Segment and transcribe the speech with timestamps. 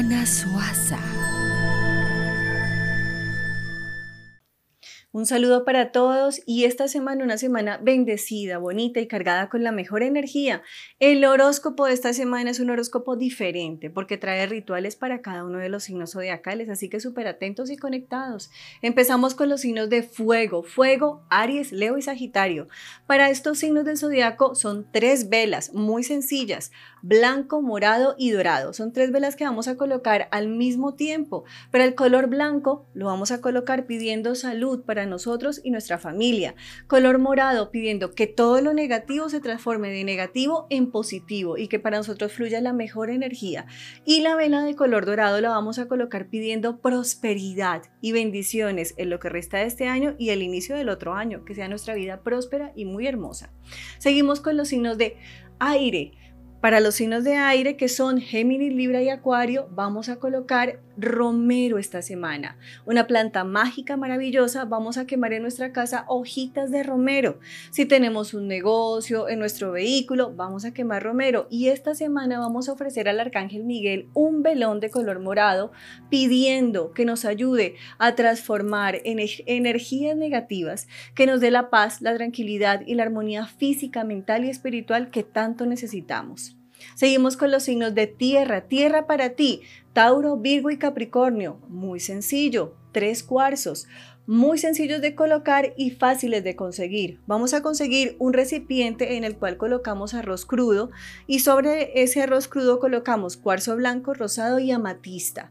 [0.00, 0.98] Suaza.
[5.12, 9.72] Un saludo para todos y esta semana una semana bendecida, bonita y cargada con la
[9.72, 10.62] mejor energía.
[11.00, 15.58] El horóscopo de esta semana es un horóscopo diferente porque trae rituales para cada uno
[15.58, 18.52] de los signos zodiacales, así que súper atentos y conectados.
[18.82, 22.68] Empezamos con los signos de fuego, fuego, Aries, Leo y Sagitario.
[23.08, 26.70] Para estos signos del zodiaco son tres velas muy sencillas,
[27.02, 28.72] blanco, morado y dorado.
[28.72, 33.06] Son tres velas que vamos a colocar al mismo tiempo, pero el color blanco lo
[33.06, 36.54] vamos a colocar pidiendo salud para nosotros y nuestra familia.
[36.86, 41.78] Color morado pidiendo que todo lo negativo se transforme de negativo en positivo y que
[41.78, 43.66] para nosotros fluya la mejor energía.
[44.04, 49.10] Y la vela de color dorado la vamos a colocar pidiendo prosperidad y bendiciones en
[49.10, 51.94] lo que resta de este año y el inicio del otro año, que sea nuestra
[51.94, 53.52] vida próspera y muy hermosa.
[53.98, 55.16] Seguimos con los signos de
[55.58, 56.12] aire.
[56.60, 61.78] Para los signos de aire que son Géminis, Libra y Acuario, vamos a colocar romero
[61.78, 62.58] esta semana.
[62.84, 67.38] Una planta mágica maravillosa, vamos a quemar en nuestra casa hojitas de romero.
[67.70, 71.46] Si tenemos un negocio, en nuestro vehículo, vamos a quemar romero.
[71.48, 75.72] Y esta semana vamos a ofrecer al Arcángel Miguel un velón de color morado
[76.10, 82.82] pidiendo que nos ayude a transformar energías negativas, que nos dé la paz, la tranquilidad
[82.86, 86.49] y la armonía física, mental y espiritual que tanto necesitamos.
[86.94, 88.62] Seguimos con los signos de tierra.
[88.62, 91.58] Tierra para ti, Tauro, Virgo y Capricornio.
[91.68, 92.74] Muy sencillo.
[92.92, 93.86] Tres cuarzos.
[94.26, 97.18] Muy sencillos de colocar y fáciles de conseguir.
[97.26, 100.90] Vamos a conseguir un recipiente en el cual colocamos arroz crudo
[101.26, 105.50] y sobre ese arroz crudo colocamos cuarzo blanco, rosado y amatista.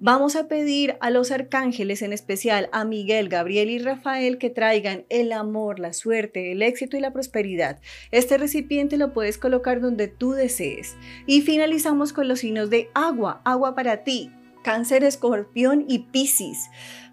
[0.00, 5.04] Vamos a pedir a los arcángeles, en especial a Miguel, Gabriel y Rafael, que traigan
[5.08, 7.80] el amor, la suerte, el éxito y la prosperidad.
[8.12, 10.96] Este recipiente lo puedes colocar donde tú desees.
[11.26, 14.30] Y finalizamos con los signos de agua, agua para ti,
[14.62, 16.70] cáncer, escorpión y piscis.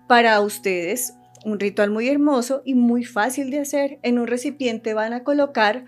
[0.08, 3.98] Para ustedes, un ritual muy hermoso y muy fácil de hacer.
[4.04, 5.86] En un recipiente van a colocar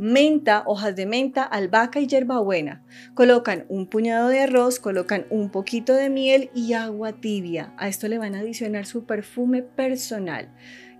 [0.00, 2.82] menta, hojas de menta, albahaca y hierbabuena.
[3.12, 7.74] Colocan un puñado de arroz, colocan un poquito de miel y agua tibia.
[7.76, 10.48] A esto le van a adicionar su perfume personal.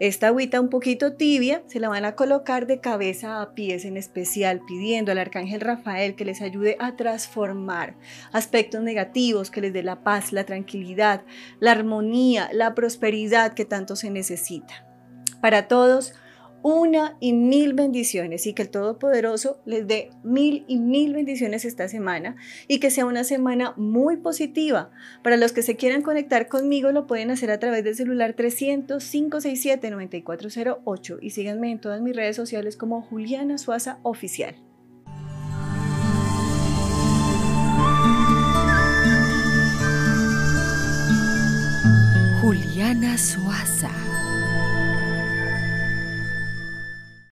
[0.01, 3.97] Esta agüita un poquito tibia se la van a colocar de cabeza a pies en
[3.97, 7.97] especial, pidiendo al arcángel Rafael que les ayude a transformar
[8.33, 11.23] aspectos negativos, que les dé la paz, la tranquilidad,
[11.59, 14.87] la armonía, la prosperidad que tanto se necesita.
[15.41, 16.13] Para todos,
[16.63, 21.89] una y mil bendiciones y que el Todopoderoso les dé mil y mil bendiciones esta
[21.89, 22.37] semana
[22.69, 24.91] y que sea una semana muy positiva.
[25.23, 31.19] Para los que se quieran conectar conmigo lo pueden hacer a través del celular 300-567-9408
[31.21, 34.55] y síganme en todas mis redes sociales como Juliana Suaza Oficial.
[42.41, 43.91] Juliana Suaza.